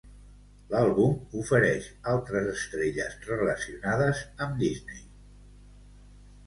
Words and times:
L'àlbum 0.69 1.11
ofereix 1.41 1.89
altres 2.13 2.49
estrelles 2.55 3.21
relacionades 3.35 4.27
amb 4.47 4.61
Disney. 4.65 5.07